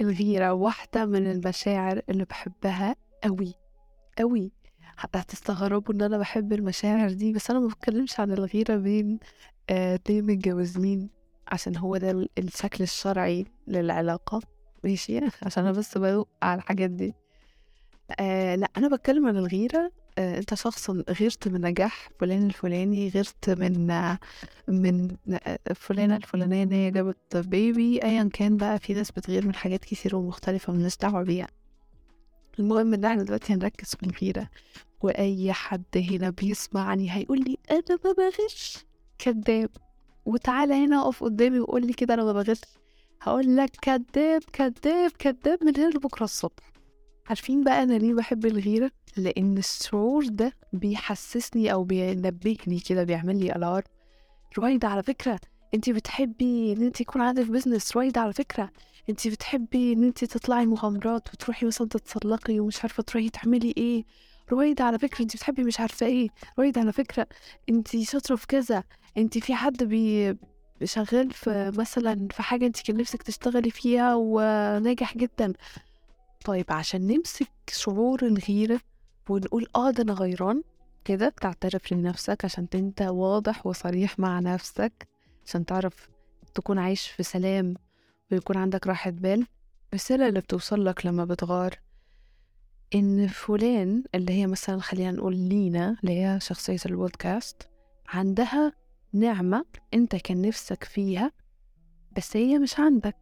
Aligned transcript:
الغيرة 0.00 0.52
واحدة 0.52 1.06
من 1.06 1.30
المشاعر 1.30 2.02
اللي 2.08 2.24
بحبها 2.24 2.96
قوي 3.24 3.54
قوي 4.18 4.52
حتى 4.96 5.18
هتستغربوا 5.18 5.94
إن 5.94 6.02
أنا 6.02 6.18
بحب 6.18 6.52
المشاعر 6.52 7.10
دي 7.12 7.32
بس 7.32 7.50
أنا 7.50 7.60
ما 7.60 7.66
بتكلمش 7.68 8.20
عن 8.20 8.32
الغيرة 8.32 8.76
بين 8.76 9.18
آه، 9.70 9.94
اتنين 9.94 10.26
متجوزين 10.26 11.10
عشان 11.48 11.76
هو 11.76 11.96
ده 11.96 12.10
ال- 12.10 12.28
الشكل 12.38 12.84
الشرعي 12.84 13.46
للعلاقة. 13.68 14.40
ماشي؟ 14.84 15.20
عشان 15.42 15.62
أنا 15.66 15.72
بس 15.78 15.98
بدوق 15.98 16.28
على 16.42 16.58
الحاجات 16.58 16.90
دي. 16.90 17.14
آه 18.20 18.54
لا 18.54 18.68
أنا 18.76 18.88
بتكلم 18.96 19.26
عن 19.26 19.36
الغيرة 19.36 19.78
آه 19.78 19.90
أنت 20.18 20.54
شخص 20.54 20.90
غيرت 20.90 21.48
من 21.48 21.60
نجاح 21.60 22.08
فلان 22.20 22.46
الفلاني 22.46 23.08
غيرت 23.08 23.50
من 23.50 23.90
آه 23.90 24.18
من 24.68 25.16
آه، 25.32 25.58
فلانة 25.74 26.16
الفلانية 26.16 26.62
إن 26.62 26.72
هي 26.72 26.90
جابت 26.90 27.36
بيبي 27.36 28.02
ايا 28.02 28.30
كان 28.32 28.56
بقى 28.56 28.78
في 28.78 28.94
ناس 28.94 29.10
بتغير 29.10 29.46
من 29.46 29.54
حاجات 29.54 29.84
كتير 29.84 30.16
ومختلفة 30.16 30.72
ملناش 30.72 30.96
دعوة 30.96 31.22
بيها. 31.22 31.46
المهم 32.58 32.94
إن 32.94 33.04
إحنا 33.04 33.22
دلوقتي 33.22 33.52
هنركز 33.54 33.94
في 33.94 34.02
الغيرة 34.06 34.48
وأي 35.00 35.52
حد 35.52 35.84
هنا 35.96 36.30
بيسمعني 36.30 37.10
هيقول 37.10 37.38
لي 37.40 37.56
أنا 37.70 37.98
ما 38.04 38.12
بغش 38.12 38.78
كذاب. 39.18 39.70
وتعالى 40.26 40.74
هنا 40.74 41.02
أقف 41.02 41.24
قدامي 41.24 41.60
وقول 41.60 41.86
لي 41.86 41.92
كده 41.92 42.14
أنا 42.14 42.24
ما 42.24 42.32
بغش 42.32 42.60
هقول 43.22 43.56
لك 43.56 43.70
كذاب 43.82 44.42
كذاب 44.52 45.10
كذاب 45.18 45.64
من 45.64 45.76
هنا 45.76 45.88
لبكرة 45.90 46.24
الصبح. 46.24 46.72
عارفين 47.28 47.64
بقى 47.64 47.82
أنا 47.82 47.92
ليه 47.94 48.14
بحب 48.14 48.46
الغيرة؟ 48.46 48.90
لأن 49.16 49.58
الشعور 49.58 50.26
ده 50.26 50.52
بيحسسني 50.72 51.72
أو 51.72 51.84
بينبهني 51.84 52.80
كده 52.88 53.04
بيعمل 53.04 53.40
لي 53.40 53.56
ألارم. 53.56 53.84
رويدا 54.58 54.88
على 54.88 55.02
فكرة 55.02 55.40
انت 55.74 55.90
بتحبي 55.90 56.72
إن 56.72 56.82
انت 56.82 57.00
يكون 57.00 57.22
عندك 57.22 57.46
بزنس 57.46 57.96
رويدا 57.96 58.20
على 58.20 58.32
فكرة 58.32 58.70
انت 59.10 59.28
بتحبي 59.28 59.92
إن 59.92 60.04
انت 60.04 60.24
تطلعي 60.24 60.66
مغامرات 60.66 61.28
وتروحي 61.34 61.66
مثلا 61.66 61.88
تتسلقي 61.88 62.60
ومش 62.60 62.82
عارفة 62.82 63.02
تروحي 63.02 63.28
تعملي 63.28 63.74
إيه. 63.76 64.04
رويدا 64.52 64.84
على 64.84 64.98
فكرة 64.98 65.22
انت 65.22 65.36
بتحبي 65.36 65.64
مش 65.64 65.80
عارفة 65.80 66.06
إيه. 66.06 66.28
رويدا 66.58 66.80
على 66.80 66.92
فكرة 66.92 67.26
انت 67.68 67.96
شاطرة 68.02 68.36
في 68.36 68.46
كذا. 68.46 68.84
انت 69.18 69.38
في 69.38 69.54
حد 69.54 69.84
بي 69.84 70.36
شغال 70.84 71.30
في 71.30 71.72
مثلا 71.78 72.28
في 72.30 72.42
حاجة 72.42 72.66
انت 72.66 72.82
كان 72.82 72.96
نفسك 72.96 73.22
تشتغلي 73.22 73.70
فيها 73.70 74.14
وناجح 74.14 75.16
جدا. 75.16 75.52
طيب 76.44 76.64
عشان 76.68 77.06
نمسك 77.06 77.48
شعور 77.70 78.26
الغيرة 78.26 78.80
ونقول 79.28 79.66
آه 79.76 79.90
ده 79.90 80.02
أنا 80.02 80.12
غيران 80.12 80.62
كده 81.04 81.28
بتعترف 81.28 81.92
لنفسك 81.92 82.44
عشان 82.44 82.66
أنت 82.74 83.02
واضح 83.02 83.66
وصريح 83.66 84.18
مع 84.18 84.40
نفسك 84.40 85.08
عشان 85.46 85.64
تعرف 85.66 86.08
تكون 86.54 86.78
عايش 86.78 87.06
في 87.08 87.22
سلام 87.22 87.74
ويكون 88.32 88.56
عندك 88.56 88.86
راحة 88.86 89.10
بال 89.10 89.46
الرسالة 89.92 90.28
اللي 90.28 90.40
بتوصل 90.40 90.84
لك 90.84 91.06
لما 91.06 91.24
بتغار 91.24 91.78
إن 92.94 93.26
فلان 93.28 94.04
اللي 94.14 94.32
هي 94.32 94.46
مثلا 94.46 94.80
خلينا 94.80 95.10
نقول 95.10 95.36
لينا 95.36 95.96
اللي 96.02 96.20
هي 96.24 96.38
شخصية 96.40 96.76
البودكاست 96.86 97.68
عندها 98.08 98.72
نعمة 99.12 99.64
أنت 99.94 100.16
كان 100.16 100.42
نفسك 100.42 100.84
فيها 100.84 101.32
بس 102.16 102.36
هي 102.36 102.58
مش 102.58 102.78
عندك. 102.80 103.16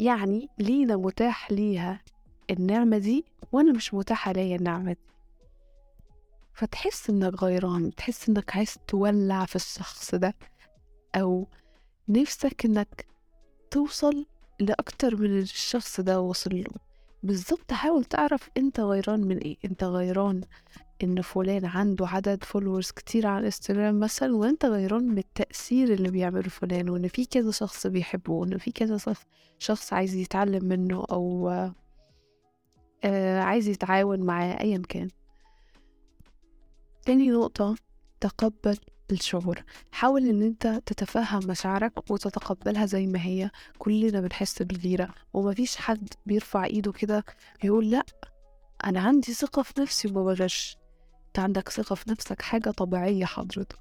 يعني 0.00 0.48
لينا 0.58 0.96
متاح 0.96 1.52
ليها 1.52 2.02
النعمة 2.50 2.98
دي 2.98 3.24
وأنا 3.52 3.72
مش 3.72 3.94
متاحة 3.94 4.32
ليا 4.32 4.56
النعمة 4.56 4.92
دي. 4.92 4.98
فتحس 6.54 7.10
إنك 7.10 7.42
غيران 7.42 7.94
تحس 7.94 8.28
إنك 8.28 8.56
عايز 8.56 8.78
تولع 8.88 9.44
في 9.44 9.56
الشخص 9.56 10.14
ده 10.14 10.34
أو 11.14 11.48
نفسك 12.08 12.64
إنك 12.64 13.06
توصل 13.70 14.26
لأكتر 14.60 15.16
من 15.16 15.38
الشخص 15.38 16.00
ده 16.00 16.20
وصل 16.20 16.54
له. 16.56 16.80
بالظبط 17.22 17.72
حاول 17.72 18.04
تعرف 18.04 18.50
أنت 18.56 18.80
غيران 18.80 19.20
من 19.20 19.38
إيه 19.38 19.56
أنت 19.64 19.84
غيران 19.84 20.40
إن 21.02 21.20
فلان 21.22 21.64
عنده 21.64 22.06
عدد 22.06 22.44
فولورز 22.44 22.90
كتير 22.90 23.26
على 23.26 23.38
الإنستجرام 23.38 24.00
مثلا 24.00 24.36
وأنت 24.36 24.64
غيران 24.64 25.04
من 25.04 25.18
التأثير 25.18 25.92
اللي 25.92 26.10
بيعمله 26.10 26.48
فلان 26.48 26.88
وإن 26.88 27.08
في 27.08 27.24
كذا 27.24 27.50
شخص 27.50 27.86
بيحبه 27.86 28.32
وإن 28.32 28.58
في 28.58 28.72
كذا 28.72 28.98
شخص 29.58 29.92
عايز 29.92 30.14
يتعلم 30.14 30.64
منه 30.64 31.04
أو 31.10 31.50
آه 33.04 33.40
عايز 33.40 33.68
يتعاون 33.68 34.20
معاه 34.20 34.60
ايا 34.60 34.82
كان. 34.88 35.08
تاني 37.06 37.30
نقطة 37.30 37.76
تقبل 38.20 38.78
الشعور. 39.10 39.64
حاول 39.92 40.28
إن 40.28 40.42
أنت 40.42 40.82
تتفهم 40.86 41.46
مشاعرك 41.46 42.10
وتتقبلها 42.10 42.86
زي 42.86 43.06
ما 43.06 43.24
هي. 43.24 43.50
كلنا 43.78 44.20
بنحس 44.20 44.62
بالغيرة. 44.62 45.08
ومفيش 45.32 45.76
حد 45.76 46.08
بيرفع 46.26 46.64
إيده 46.64 46.92
كده 46.92 47.24
يقول 47.64 47.90
لأ 47.90 48.04
أنا 48.84 49.00
عندي 49.00 49.32
ثقة 49.32 49.62
في 49.62 49.80
نفسي 49.80 50.08
وما 50.08 50.24
بغش. 50.24 50.79
عندك 51.38 51.68
ثقة 51.68 51.94
في 51.94 52.10
نفسك 52.10 52.42
حاجة 52.42 52.70
طبيعية 52.70 53.24
حضرتك 53.24 53.78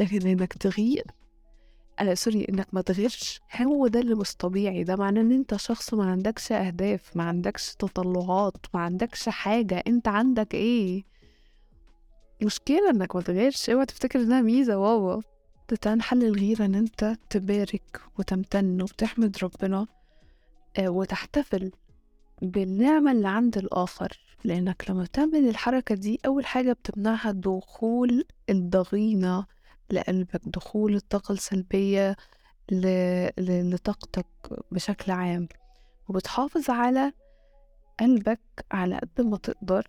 لكن 0.00 0.26
إنك 0.26 0.52
تغير 0.52 1.04
أنا 2.00 2.14
سوري 2.14 2.46
إنك 2.48 2.68
ما 2.72 2.80
تغيرش 2.80 3.40
هو 3.62 3.86
ده 3.86 4.00
اللي 4.00 4.14
مش 4.14 4.34
طبيعي 4.36 4.84
ده 4.84 4.96
معناه 4.96 5.20
إن 5.20 5.32
أنت 5.32 5.56
شخص 5.56 5.94
ما 5.94 6.10
عندكش 6.10 6.52
أهداف 6.52 7.16
ما 7.16 7.24
عندكش 7.24 7.74
تطلعات 7.74 8.56
ما 8.74 8.80
عندكش 8.80 9.28
حاجة 9.28 9.82
أنت 9.86 10.08
عندك 10.08 10.54
إيه؟ 10.54 11.04
مشكلة 12.42 12.90
إنك 12.90 13.16
ما 13.16 13.22
تغيرش 13.22 13.70
أوعى 13.70 13.86
تفتكر 13.86 14.20
إنها 14.20 14.40
ميزة 14.40 14.78
واوا 14.78 15.22
ده 15.70 15.98
حل 16.02 16.24
الغيرة 16.24 16.64
إن 16.64 16.74
أنت 16.74 17.16
تبارك 17.30 18.00
وتمتن 18.18 18.82
وتحمد 18.82 19.36
ربنا 19.42 19.86
آه، 20.78 20.88
وتحتفل 20.88 21.72
بالنعمة 22.42 23.12
اللي 23.12 23.28
عند 23.28 23.58
الآخر. 23.58 24.18
لأنك 24.46 24.90
لما 24.90 25.02
بتعمل 25.02 25.48
الحركة 25.48 25.94
دي 25.94 26.20
أول 26.26 26.46
حاجة 26.46 26.72
بتمنعها 26.72 27.32
دخول 27.32 28.24
الضغينة 28.50 29.46
لقلبك 29.90 30.40
دخول 30.46 30.94
الطاقة 30.94 31.32
السلبية 31.32 32.16
لطاقتك 33.38 34.26
بشكل 34.70 35.12
عام. 35.12 35.48
وبتحافظ 36.08 36.70
على 36.70 37.12
قلبك 38.00 38.40
على 38.72 38.98
قد 38.98 39.20
ما 39.26 39.36
تقدر 39.36 39.86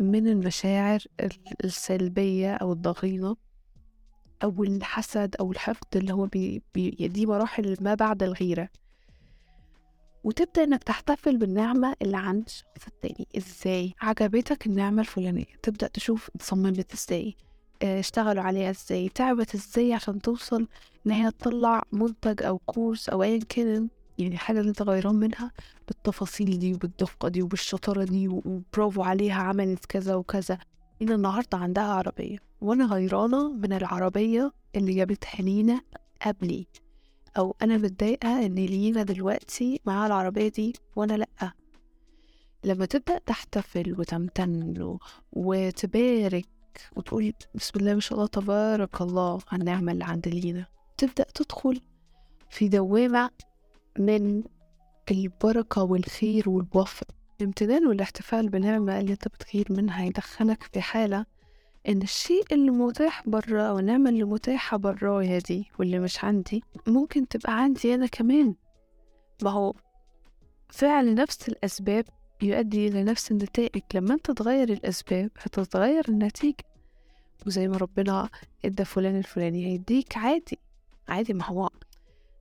من 0.00 0.28
المشاعر 0.28 1.00
ال- 1.20 1.64
السلبية 1.64 2.54
أو 2.54 2.72
الضغينة 2.72 3.36
أو 4.44 4.62
الحسد 4.64 5.36
أو 5.40 5.52
الحقد 5.52 5.96
اللي 5.96 6.12
هو 6.12 6.26
بي 6.26 6.62
بي 6.74 6.90
دي 7.08 7.26
مراحل 7.26 7.76
ما 7.80 7.94
بعد 7.94 8.22
الغيرة. 8.22 8.68
وتبدأ 10.24 10.64
إنك 10.64 10.82
تحتفل 10.82 11.36
بالنعمة 11.36 11.94
اللي 12.02 12.16
عند 12.16 12.44
الشخص 12.46 12.86
التاني. 12.86 13.28
إزاي؟ 13.36 13.94
عجبتك 14.00 14.66
النعمة 14.66 15.00
الفلانية؟ 15.00 15.44
تبدأ 15.62 15.86
تشوف 15.86 16.30
اتصممت 16.34 16.92
إزاي؟ 16.92 17.36
آه، 17.82 18.00
اشتغلوا 18.00 18.42
عليها 18.42 18.70
إزاي؟ 18.70 19.08
تعبت 19.08 19.54
إزاي 19.54 19.92
عشان 19.92 20.20
توصل 20.22 20.68
إن 21.06 21.10
هي 21.10 21.30
تطلع 21.30 21.82
منتج 21.92 22.42
أو 22.42 22.58
كورس 22.58 23.08
أو 23.08 23.22
أيا 23.22 23.40
كان 23.48 23.88
يعني 24.18 24.36
حاجة 24.36 24.58
اللي 24.60 24.68
أنت 24.68 24.82
غيران 24.82 25.14
منها 25.14 25.52
بالتفاصيل 25.88 26.58
دي 26.58 26.74
وبالدقة 26.74 27.28
دي 27.28 27.42
وبالشطارة 27.42 28.04
دي 28.04 28.28
وبرافو 28.28 29.02
عليها 29.02 29.42
عملت 29.42 29.84
كذا 29.84 30.14
وكذا. 30.14 30.58
إن 31.02 31.12
النهاردة 31.12 31.58
عندها 31.58 31.84
عربية. 31.84 32.38
وأنا 32.60 32.84
غيرانة 32.86 33.52
من 33.52 33.72
العربية 33.72 34.52
اللي 34.76 34.94
جابتها 34.94 35.42
لينا 35.42 35.80
قبلي. 36.22 36.66
أو 37.38 37.56
أنا 37.62 37.76
متضايقة 37.76 38.46
إن 38.46 38.54
لينا 38.54 39.02
دلوقتي 39.02 39.80
معاها 39.86 40.06
العربية 40.06 40.48
دي 40.48 40.72
وأنا 40.96 41.12
لأ. 41.12 41.52
لما 42.64 42.86
تبدأ 42.86 43.18
تحتفل 43.18 44.00
وتمتن 44.00 44.82
و- 44.82 44.98
وتبارك 45.32 46.48
وتقول 46.96 47.32
بسم 47.54 47.72
الله 47.80 47.94
ما 47.94 48.00
شاء 48.00 48.14
الله 48.18 48.26
تبارك 48.26 49.00
الله 49.00 49.38
على 49.52 49.60
النعمة 49.60 49.92
اللي 49.92 50.04
عند 50.04 50.28
لينا 50.28 50.66
تبدأ 50.98 51.24
تدخل 51.34 51.80
في 52.50 52.68
دوامة 52.68 53.30
من 53.98 54.42
البركة 55.10 55.82
والخير 55.82 56.48
والوفر 56.50 57.06
الامتنان 57.40 57.86
والاحتفال 57.86 58.48
بنعمة 58.48 59.00
اللي 59.00 59.12
أنت 59.12 59.28
بتغير 59.28 59.66
منها 59.70 60.04
يدخلك 60.04 60.62
في 60.62 60.80
حالة 60.80 61.26
إن 61.88 62.02
الشيء 62.02 62.44
اللي 62.52 62.70
متاح 62.70 63.28
برا 63.28 63.62
أو 63.62 63.78
النعمة 63.78 64.10
اللي 64.10 64.24
متاحة 64.24 64.76
برايا 64.76 65.38
دي 65.38 65.70
واللي 65.78 65.98
مش 65.98 66.24
عندي 66.24 66.62
ممكن 66.86 67.28
تبقى 67.28 67.62
عندي 67.62 67.94
أنا 67.94 68.06
كمان. 68.06 68.54
ما 69.42 69.50
هو 69.50 69.74
فعل 70.68 71.14
نفس 71.14 71.48
الأسباب 71.48 72.04
يؤدي 72.42 72.88
إلى 72.88 73.04
نفس 73.04 73.30
النتائج. 73.30 73.82
لما 73.94 74.14
أنت 74.14 74.30
تغير 74.30 74.72
الأسباب 74.72 75.30
هتتغير 75.38 76.04
النتيجة. 76.08 76.64
وزي 77.46 77.68
ما 77.68 77.76
ربنا 77.76 78.28
إدى 78.64 78.84
فلان 78.84 79.18
الفلاني 79.18 79.66
هيديك 79.66 80.16
عادي. 80.16 80.58
عادي 81.08 81.32
ما 81.32 81.44
هو 81.44 81.70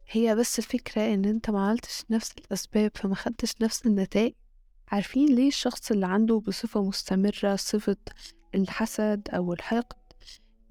هي 0.10 0.36
بس 0.36 0.60
الفكرة 0.60 1.13
إن 1.13 1.25
أنت 1.25 1.50
ما 1.50 1.68
عملتش 1.68 2.04
نفس 2.10 2.34
الأسباب 2.38 2.92
فما 2.96 3.16
خدتش 3.16 3.54
نفس 3.62 3.86
النتائج. 3.86 4.34
عارفين 4.94 5.36
ليه 5.36 5.48
الشخص 5.48 5.92
اللي 5.92 6.06
عنده 6.06 6.42
بصفة 6.48 6.84
مستمرة 6.84 7.56
صفة 7.56 7.98
الحسد 8.56 9.28
أو 9.34 9.54
الحقد 9.54 9.98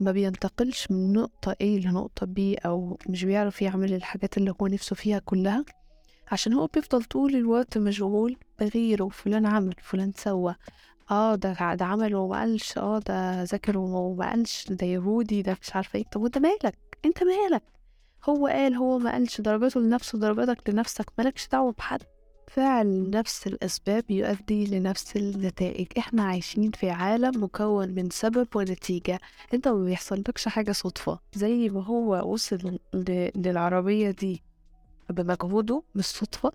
ما 0.01 0.13
بينتقلش 0.13 0.91
من 0.91 1.13
نقطة 1.13 1.53
A 1.53 1.65
لنقطة 1.65 2.27
B 2.27 2.67
أو 2.67 2.99
مش 3.09 3.25
بيعرف 3.25 3.63
يعمل 3.63 3.95
الحاجات 3.95 4.37
اللي 4.37 4.55
هو 4.61 4.67
نفسه 4.67 4.97
فيها 4.97 5.19
كلها؟ 5.19 5.65
عشان 6.33 6.53
هو 6.53 6.67
بيفضل 6.67 7.05
طول 7.05 7.37
الوقت 7.37 7.79
مشغول 7.79 8.37
بغيره 8.61 9.09
فلان 9.09 9.47
عمل 9.47 9.75
فلان 9.83 10.13
سوى. 10.17 10.55
آه 11.11 11.35
ده 11.35 11.75
ده 11.75 11.85
عمل 11.85 12.15
وما 12.15 12.39
قالش. 12.39 12.79
آه 12.79 12.99
ده 12.99 13.43
ذاكر 13.43 13.79
وما 13.79 14.31
قالش. 14.31 14.67
ده 14.71 14.87
يهودي 14.87 15.43
ده 15.43 15.57
مش 15.63 15.77
عارفة 15.77 15.97
إيه. 15.97 16.05
طب 16.05 16.21
وأنت 16.21 16.39
مالك؟ 16.39 16.79
أنت 17.05 17.19
مالك؟ 17.23 17.63
هو 18.29 18.47
قال 18.47 18.75
هو 18.75 18.99
ما 18.99 19.13
قالش. 19.13 19.41
درجاته 19.41 19.81
لنفسه 19.81 20.19
درجاتك 20.19 20.71
لنفسك. 20.71 21.13
مالكش 21.19 21.49
دعوة 21.49 21.73
بحد. 21.73 22.03
فعل 22.55 23.11
نفس 23.11 23.47
الأسباب 23.47 24.11
يؤدي 24.11 24.67
لنفس 24.67 25.17
النتائج. 25.17 25.87
إحنا 25.99 26.23
عايشين 26.23 26.71
في 26.71 26.91
عالم 26.91 27.45
مكون 27.45 27.89
من 27.89 28.11
سبب 28.11 28.49
ونتيجة. 28.55 29.21
أنت 29.55 29.69
ما 29.69 29.85
بيحصلكش 29.85 30.49
حاجة 30.49 30.73
صدفة. 30.73 31.19
زي 31.35 31.69
ما 31.69 31.85
هو 31.85 32.33
وصل 32.33 32.79
للعربية 33.37 34.11
دي 34.11 34.43
بمجهوده 35.11 35.83
مش 35.95 36.05
صدفة 36.05 36.53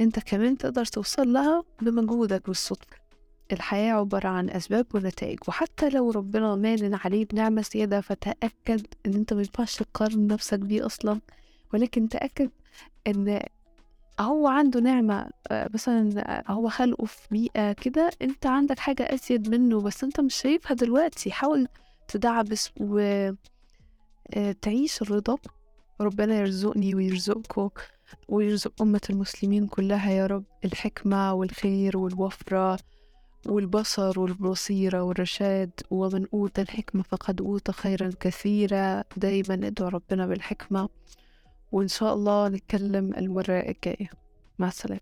أنت 0.00 0.18
كمان 0.18 0.58
تقدر 0.58 0.84
توصل 0.84 1.32
لها 1.32 1.64
بمجهودك 1.82 2.46
بالصدفة. 2.46 2.96
الحياة 3.52 3.92
عبارة 3.92 4.28
عن 4.28 4.50
أسباب 4.50 4.86
ونتائج. 4.94 5.38
وحتى 5.48 5.88
لو 5.88 6.10
ربنا 6.10 6.56
مانن 6.56 6.94
عليه 6.94 7.24
بنعمة 7.24 7.64
زيادة 7.72 8.00
فتأكد 8.00 8.86
إن 9.06 9.14
أنت 9.14 9.32
مينفعش 9.32 9.76
تقارن 9.76 10.26
نفسك 10.26 10.58
بيه 10.58 10.86
أصلا. 10.86 11.20
ولكن 11.74 12.08
تأكد 12.08 12.50
إن 13.06 13.40
هو 14.20 14.46
عنده 14.48 14.80
نعمة 14.80 15.30
آه، 15.50 15.70
مثلا 15.74 16.10
آه، 16.48 16.52
هو 16.52 16.68
خلقه 16.68 17.04
في 17.04 17.28
بيئة 17.30 17.72
كده 17.72 18.10
أنت 18.22 18.46
عندك 18.46 18.78
حاجة 18.78 19.02
أزيد 19.14 19.48
منه 19.50 19.80
بس 19.80 20.04
أنت 20.04 20.20
مش 20.20 20.34
شايفها 20.34 20.74
دلوقتي. 20.74 21.30
حاول 21.32 21.68
تدعبس 22.08 22.70
وتعيش 22.80 23.36
الرضا. 25.02 25.36
ربنا 26.00 26.34
يرزقني 26.40 26.94
ويرزقكم 26.94 27.68
ويرزق 28.28 28.82
أمة 28.82 29.00
المسلمين 29.10 29.66
كلها 29.66 30.10
يا 30.12 30.26
رب. 30.26 30.44
الحكمة 30.64 31.34
والخير 31.34 31.98
والوفرة 31.98 32.78
والبصر 33.46 34.20
والبصيرة 34.20 35.02
والرشاد. 35.02 35.70
ومن 35.90 36.26
أوتى 36.34 36.62
الحكمة 36.62 37.02
فقد 37.02 37.40
أوتى 37.40 37.72
خيرا 37.72 38.10
كثيرا. 38.20 39.04
دايما 39.16 39.54
ادعو 39.54 39.88
ربنا 39.88 40.26
بالحكمة. 40.26 40.88
وإن 41.72 41.88
شاء 41.88 42.14
الله 42.14 42.48
نتكلم 42.48 43.14
المرة 43.14 43.52
الجاية. 43.60 44.10
مع 44.58 44.68
السلامة. 44.68 44.98